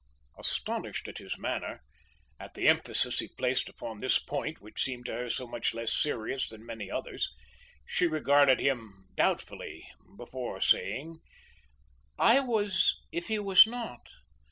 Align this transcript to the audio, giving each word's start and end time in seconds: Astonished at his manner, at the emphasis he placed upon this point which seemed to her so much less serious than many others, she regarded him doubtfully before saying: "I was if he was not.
Astonished 0.39 1.07
at 1.09 1.19
his 1.19 1.37
manner, 1.37 1.83
at 2.39 2.55
the 2.55 2.67
emphasis 2.67 3.19
he 3.19 3.27
placed 3.27 3.69
upon 3.69 3.99
this 3.99 4.17
point 4.17 4.59
which 4.59 4.81
seemed 4.81 5.05
to 5.05 5.13
her 5.13 5.29
so 5.29 5.45
much 5.45 5.75
less 5.75 5.93
serious 5.93 6.49
than 6.49 6.65
many 6.65 6.89
others, 6.89 7.31
she 7.85 8.07
regarded 8.07 8.59
him 8.59 9.05
doubtfully 9.13 9.87
before 10.17 10.59
saying: 10.59 11.19
"I 12.17 12.39
was 12.39 12.99
if 13.11 13.27
he 13.27 13.37
was 13.37 13.67
not. 13.67 14.07